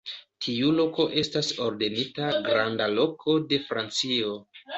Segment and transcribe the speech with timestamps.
[0.43, 4.35] Tiu loko estas ordenita Granda loko de Francio.